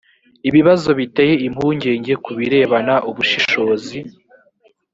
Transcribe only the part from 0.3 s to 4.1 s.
ibibazo biteye impungenge ku birebana ubushishozi